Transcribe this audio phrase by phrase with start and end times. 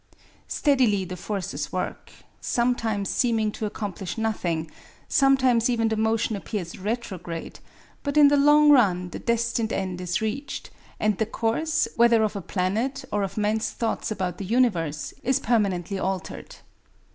[0.47, 4.71] _Steadily the forces work, sometimes seeming to accomplish nothing;
[5.07, 7.59] sometimes even the motion appears retrograde;
[8.01, 12.35] but in the long run the destined end is reached, and the course, whether of
[12.35, 16.55] a planet or of men's thoughts about the universe, is permanently altered.